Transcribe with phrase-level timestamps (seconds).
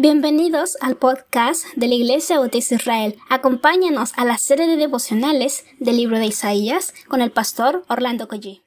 [0.00, 3.16] Bienvenidos al podcast de la Iglesia Bautista Israel.
[3.30, 8.62] Acompáñanos a la serie de devocionales del libro de Isaías con el pastor Orlando Collie.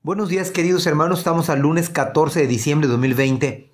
[0.00, 3.70] Buenos días queridos hermanos, estamos al lunes 14 de diciembre de 2020.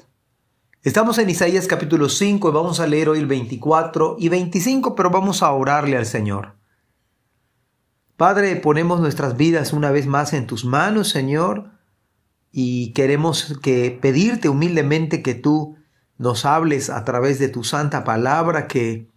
[0.82, 5.10] Estamos en Isaías capítulo 5 y vamos a leer hoy el 24 y 25, pero
[5.10, 6.56] vamos a orarle al Señor.
[8.16, 11.70] Padre, ponemos nuestras vidas una vez más en tus manos, Señor,
[12.50, 15.76] y queremos que pedirte humildemente que tú
[16.18, 19.08] nos hables a través de tu santa palabra que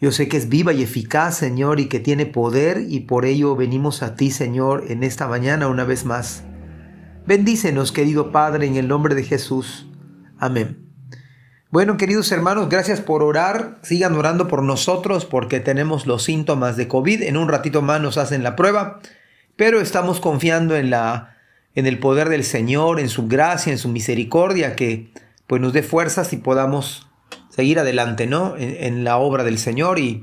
[0.00, 3.54] yo sé que es viva y eficaz, Señor, y que tiene poder, y por ello
[3.54, 6.42] venimos a ti, Señor, en esta mañana una vez más.
[7.24, 9.86] Bendícenos, querido Padre, en el nombre de Jesús.
[10.38, 10.88] Amén.
[11.70, 13.78] Bueno, queridos hermanos, gracias por orar.
[13.82, 17.22] Sigan orando por nosotros porque tenemos los síntomas de COVID.
[17.22, 18.98] En un ratito más nos hacen la prueba,
[19.54, 21.36] pero estamos confiando en la
[21.74, 25.12] en el poder del Señor, en su gracia, en su misericordia que
[25.52, 27.06] pues nos dé fuerzas y podamos
[27.50, 28.54] seguir adelante, ¿no?
[28.56, 30.22] En, la obra del Señor y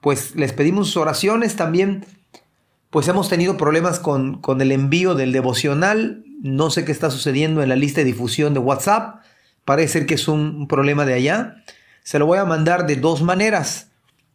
[0.00, 2.06] pues les pedimos oraciones también.
[2.88, 6.22] Pues hemos tenido problemas con, con el envío del devocional.
[6.44, 9.24] No sé qué está sucediendo en la lista de difusión de WhatsApp.
[9.64, 11.56] Parece ser que es un problema de allá.
[12.04, 13.90] Se lo voy a mandar de dos maneras.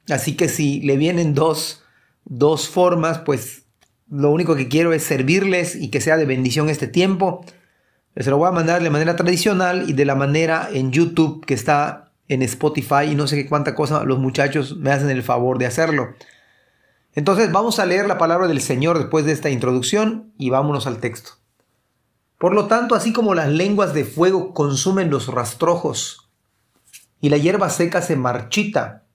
[0.09, 1.85] Así que si le vienen dos,
[2.25, 3.63] dos formas, pues
[4.09, 7.45] lo único que quiero es servirles y que sea de bendición este tiempo.
[8.15, 11.55] Se lo voy a mandar de manera tradicional y de la manera en YouTube que
[11.55, 15.57] está en Spotify y no sé qué cuánta cosa los muchachos me hacen el favor
[15.57, 16.13] de hacerlo.
[17.13, 20.99] Entonces vamos a leer la palabra del Señor después de esta introducción y vámonos al
[20.99, 21.31] texto.
[22.37, 26.29] Por lo tanto, así como las lenguas de fuego consumen los rastrojos
[27.19, 29.05] y la hierba seca se marchita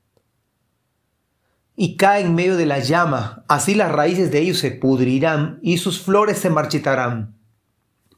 [1.77, 5.79] y cae en medio de la llama, así las raíces de ellos se pudrirán y
[5.79, 7.38] sus flores se marchitarán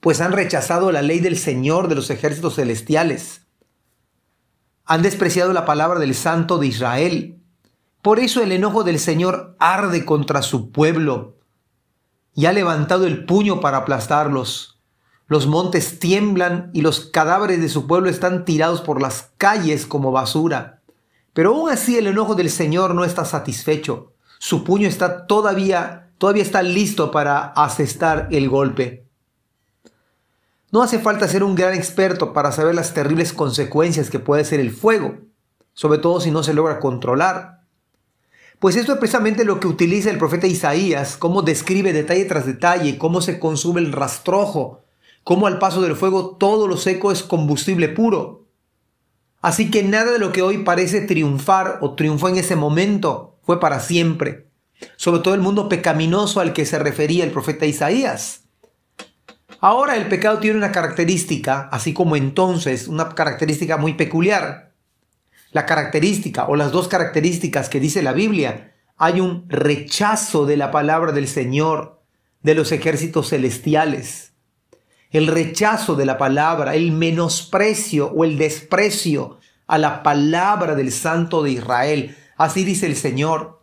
[0.01, 3.43] pues han rechazado la ley del Señor de los ejércitos celestiales.
[4.87, 7.39] Han despreciado la palabra del Santo de Israel.
[8.03, 11.37] Por eso el enojo del Señor arde contra su pueblo
[12.35, 14.81] y ha levantado el puño para aplastarlos.
[15.27, 20.11] Los montes tiemblan y los cadáveres de su pueblo están tirados por las calles como
[20.11, 20.81] basura.
[21.35, 24.13] Pero aún así el enojo del Señor no está satisfecho.
[24.39, 29.10] Su puño está todavía, todavía está listo para asestar el golpe.
[30.73, 34.61] No hace falta ser un gran experto para saber las terribles consecuencias que puede ser
[34.61, 35.19] el fuego,
[35.75, 37.61] sobre todo si no se logra controlar.
[38.61, 42.99] Pues esto es precisamente lo que utiliza el profeta Isaías, cómo describe detalle tras detalle
[42.99, 44.85] cómo se consume el rastrojo,
[45.25, 48.47] cómo al paso del fuego todo lo seco es combustible puro.
[49.41, 53.59] Así que nada de lo que hoy parece triunfar o triunfó en ese momento fue
[53.59, 54.47] para siempre,
[54.97, 58.43] sobre todo el mundo pecaminoso al que se refería el profeta Isaías.
[59.63, 64.73] Ahora el pecado tiene una característica, así como entonces, una característica muy peculiar.
[65.53, 70.71] La característica o las dos características que dice la Biblia, hay un rechazo de la
[70.71, 72.01] palabra del Señor,
[72.43, 74.33] de los ejércitos celestiales.
[75.11, 81.43] El rechazo de la palabra, el menosprecio o el desprecio a la palabra del Santo
[81.43, 82.17] de Israel.
[82.37, 83.63] Así dice el Señor.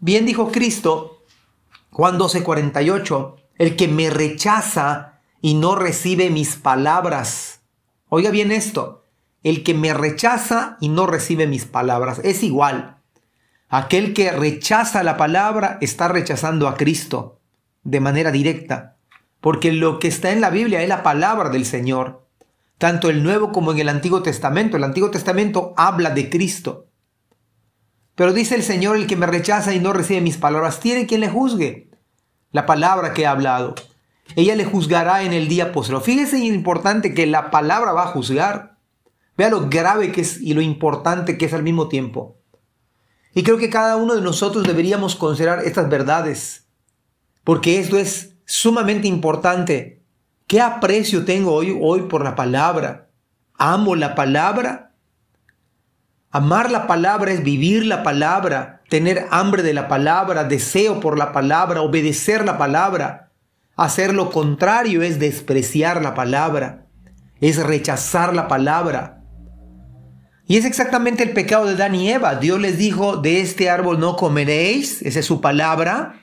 [0.00, 1.24] Bien dijo Cristo,
[1.90, 5.13] Juan 12:48, el que me rechaza
[5.44, 7.60] y no recibe mis palabras.
[8.08, 9.04] Oiga bien esto,
[9.42, 12.96] el que me rechaza y no recibe mis palabras es igual.
[13.68, 17.40] Aquel que rechaza la palabra está rechazando a Cristo
[17.82, 18.96] de manera directa,
[19.42, 22.26] porque lo que está en la Biblia es la palabra del Señor,
[22.78, 24.78] tanto el Nuevo como en el Antiguo Testamento.
[24.78, 26.86] El Antiguo Testamento habla de Cristo.
[28.14, 31.20] Pero dice el Señor, el que me rechaza y no recibe mis palabras, tiene quien
[31.20, 31.90] le juzgue
[32.50, 33.74] la palabra que he hablado
[34.36, 36.02] ella le juzgará en el día posterior.
[36.02, 38.78] Fíjese lo importante que la palabra va a juzgar.
[39.36, 42.38] Vea lo grave que es y lo importante que es al mismo tiempo.
[43.34, 46.68] Y creo que cada uno de nosotros deberíamos considerar estas verdades,
[47.42, 50.02] porque esto es sumamente importante.
[50.46, 53.08] ¿Qué aprecio tengo hoy, hoy por la palabra?
[53.58, 54.92] ¿Amo la palabra?
[56.30, 61.32] Amar la palabra es vivir la palabra, tener hambre de la palabra, deseo por la
[61.32, 63.30] palabra, obedecer la palabra.
[63.76, 66.86] Hacer lo contrario es despreciar la palabra,
[67.40, 69.22] es rechazar la palabra.
[70.46, 72.36] Y es exactamente el pecado de Dan y Eva.
[72.36, 76.20] Dios les dijo, de este árbol no comeréis, esa es su palabra.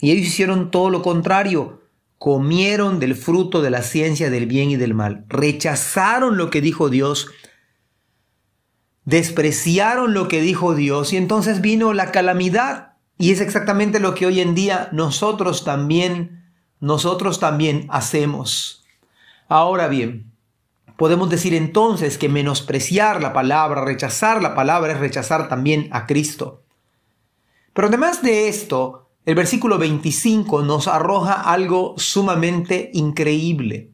[0.00, 1.82] Y ellos hicieron todo lo contrario.
[2.18, 5.24] Comieron del fruto de la ciencia del bien y del mal.
[5.28, 7.28] Rechazaron lo que dijo Dios.
[9.04, 12.94] Despreciaron lo que dijo Dios y entonces vino la calamidad.
[13.16, 16.35] Y es exactamente lo que hoy en día nosotros también
[16.80, 18.84] nosotros también hacemos.
[19.48, 20.36] Ahora bien,
[20.96, 26.62] Podemos decir entonces que menospreciar la palabra, rechazar la palabra es rechazar también a Cristo.
[27.74, 33.90] Pero además de esto, el versículo 25 nos arroja algo sumamente increíble,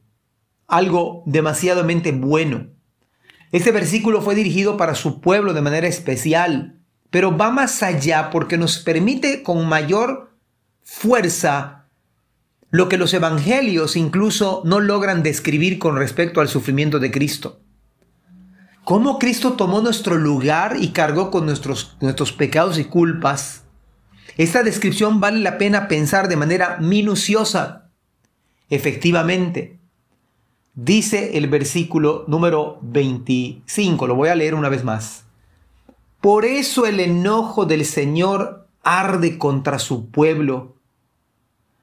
[0.68, 2.68] algo demasiadamente bueno.
[3.50, 6.78] Este versículo fue dirigido para su pueblo de manera especial,
[7.10, 10.30] pero va más allá porque nos permite con mayor
[10.84, 11.81] fuerza
[12.72, 17.60] lo que los evangelios incluso no logran describir con respecto al sufrimiento de Cristo.
[18.82, 23.64] Cómo Cristo tomó nuestro lugar y cargó con nuestros, nuestros pecados y culpas.
[24.38, 27.90] Esta descripción vale la pena pensar de manera minuciosa.
[28.70, 29.78] Efectivamente,
[30.74, 35.24] dice el versículo número 25, lo voy a leer una vez más.
[36.22, 40.76] Por eso el enojo del Señor arde contra su pueblo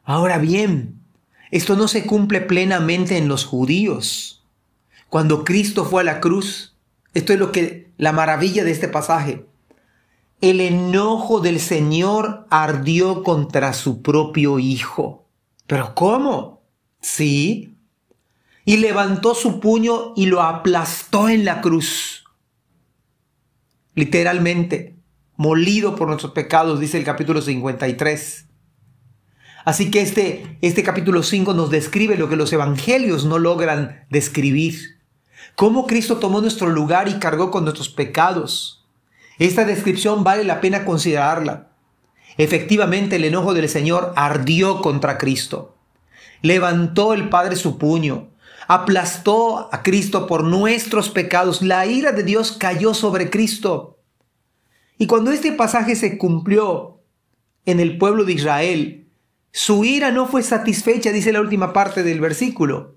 [0.10, 1.04] Ahora bien,
[1.52, 4.44] esto no se cumple plenamente en los judíos.
[5.08, 6.76] Cuando Cristo fue a la cruz,
[7.14, 9.46] esto es lo que la maravilla de este pasaje.
[10.42, 15.28] El enojo del Señor ardió contra su propio hijo.
[15.68, 16.64] ¿Pero cómo?
[17.02, 17.76] Sí.
[18.66, 22.24] Y levantó su puño y lo aplastó en la cruz.
[23.94, 24.96] Literalmente,
[25.38, 28.49] molido por nuestros pecados, dice el capítulo 53.
[29.66, 35.00] Así que este, este capítulo 5 nos describe lo que los evangelios no logran describir.
[35.56, 38.86] Cómo Cristo tomó nuestro lugar y cargó con nuestros pecados.
[39.38, 41.70] Esta descripción vale la pena considerarla.
[42.38, 45.76] Efectivamente, el enojo del Señor ardió contra Cristo.
[46.42, 48.30] Levantó el Padre su puño,
[48.68, 51.62] aplastó a Cristo por nuestros pecados.
[51.62, 54.00] La ira de Dios cayó sobre Cristo.
[54.98, 57.02] Y cuando este pasaje se cumplió
[57.66, 58.99] en el pueblo de Israel,
[59.52, 62.96] su ira no fue satisfecha, dice la última parte del versículo.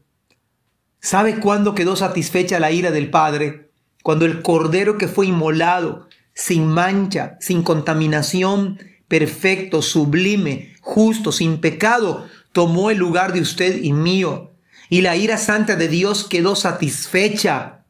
[1.01, 3.71] ¿Sabe cuándo quedó satisfecha la ira del Padre?
[4.03, 8.79] Cuando el cordero que fue inmolado, sin mancha, sin contaminación,
[9.09, 14.53] perfecto, sublime, justo, sin pecado, tomó el lugar de usted y mío.
[14.91, 17.87] Y la ira santa de Dios quedó satisfecha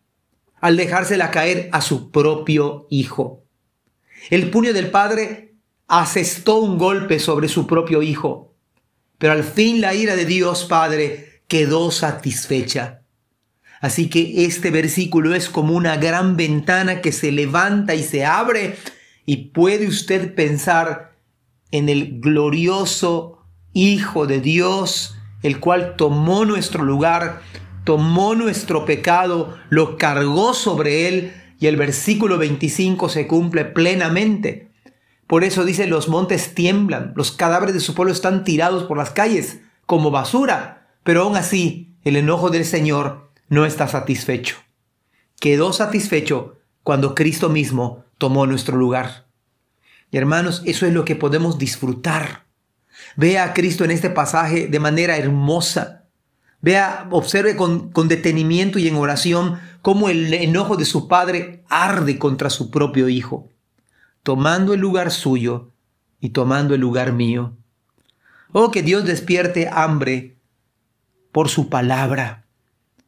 [0.61, 3.43] al dejársela caer a su propio Hijo.
[4.31, 5.57] El puño del Padre
[5.89, 8.52] asestó un golpe sobre su propio Hijo
[9.23, 13.03] pero al fin la ira de Dios Padre quedó satisfecha.
[13.81, 18.75] Así que este versículo es como una gran ventana que se levanta y se abre
[19.25, 21.13] y puede usted pensar
[21.71, 27.43] en el glorioso Hijo de Dios, el cual tomó nuestro lugar,
[27.85, 34.72] tomó nuestro pecado, lo cargó sobre él y el versículo 25 se cumple plenamente.
[35.33, 39.09] Por eso dice, los montes tiemblan, los cadáveres de su pueblo están tirados por las
[39.09, 44.57] calles como basura, pero aún así el enojo del Señor no está satisfecho.
[45.41, 49.25] Quedó satisfecho cuando Cristo mismo tomó nuestro lugar.
[50.11, 52.45] Y hermanos, eso es lo que podemos disfrutar.
[53.17, 56.05] Vea a Cristo en este pasaje de manera hermosa.
[56.61, 62.19] Vea, observe con, con detenimiento y en oración cómo el enojo de su Padre arde
[62.19, 63.49] contra su propio Hijo
[64.23, 65.73] tomando el lugar suyo
[66.21, 67.57] y tomando el lugar mío.
[68.53, 70.37] Oh, que Dios despierte hambre
[71.33, 72.47] por su palabra,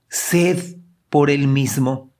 [0.08, 0.76] sed
[1.10, 2.10] por Él mismo,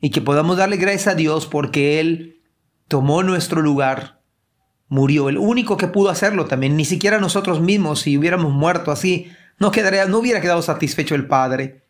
[0.00, 2.40] y que podamos darle gracias a Dios porque Él
[2.88, 4.22] tomó nuestro lugar,
[4.88, 9.30] murió, el único que pudo hacerlo también, ni siquiera nosotros mismos, si hubiéramos muerto así,
[9.58, 11.84] no, quedaría, no hubiera quedado satisfecho el Padre,